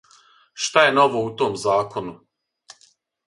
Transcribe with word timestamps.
Шта 0.67 0.85
је 0.85 0.93
ново 0.95 1.21
у 1.27 1.29
том 1.41 1.59
закону? 1.65 2.15